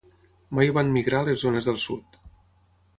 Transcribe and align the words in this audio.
Mai 0.59 0.71
van 0.77 0.89
migrar 0.97 1.21
a 1.21 1.29
les 1.29 1.45
zones 1.45 1.71
del 1.71 1.81
sud. 1.87 2.21